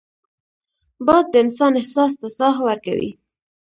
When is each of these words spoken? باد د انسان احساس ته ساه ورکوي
باد 1.05 1.25
د 1.31 1.35
انسان 1.43 1.73
احساس 1.79 2.13
ته 2.21 2.27
ساه 2.37 2.55
ورکوي 2.67 3.11